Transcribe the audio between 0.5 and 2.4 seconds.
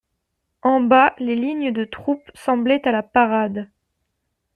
En bas, les lignes de troupes